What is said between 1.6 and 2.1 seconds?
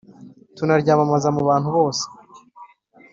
bose